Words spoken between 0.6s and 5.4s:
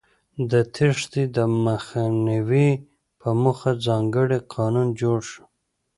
تېښتې د مخنیوي په موخه ځانګړی قانون جوړ